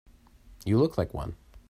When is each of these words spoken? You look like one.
You 0.65 0.79
look 0.79 0.97
like 0.97 1.13
one. 1.13 1.35